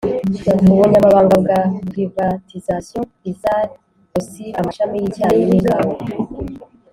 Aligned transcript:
ubunyamabanga 0.71 1.35
bwa 1.43 1.59
privatisation, 1.89 3.03
isar, 3.31 3.65
ocir 4.17 4.51
amashami 4.61 4.95
y’icyayi 5.01 5.41
n'ikawa, 5.45 5.95